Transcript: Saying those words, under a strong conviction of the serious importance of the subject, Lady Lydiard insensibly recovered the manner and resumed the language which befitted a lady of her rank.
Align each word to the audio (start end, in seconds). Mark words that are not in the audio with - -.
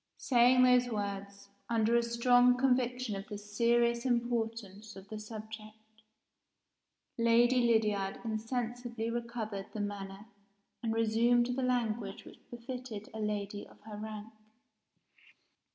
Saying 0.17 0.63
those 0.63 0.87
words, 0.87 1.49
under 1.69 1.95
a 1.95 2.01
strong 2.01 2.57
conviction 2.57 3.15
of 3.15 3.27
the 3.27 3.37
serious 3.37 4.03
importance 4.03 4.95
of 4.95 5.07
the 5.09 5.19
subject, 5.19 6.01
Lady 7.19 7.61
Lydiard 7.67 8.19
insensibly 8.25 9.11
recovered 9.11 9.67
the 9.75 9.79
manner 9.79 10.25
and 10.81 10.91
resumed 10.91 11.55
the 11.55 11.61
language 11.61 12.25
which 12.25 12.39
befitted 12.49 13.09
a 13.13 13.19
lady 13.19 13.63
of 13.67 13.79
her 13.81 13.95
rank. 13.95 14.33